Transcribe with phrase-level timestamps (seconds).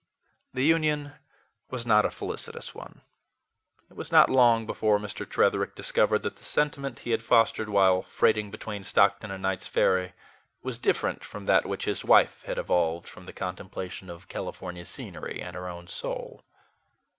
[0.55, 1.13] The union
[1.69, 3.01] was not a felicitous one.
[3.87, 5.29] It was not long before Mr.
[5.29, 10.13] Tretherick discovered that the sentiment he had fostered while freighting between Stockton and Knight's Ferry
[10.63, 15.39] was different from that which his wife had evolved from the contemplation of California scenery
[15.39, 16.43] and her own soul.